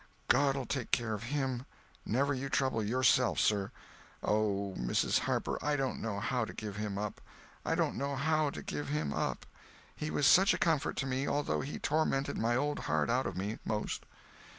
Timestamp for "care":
0.89-1.13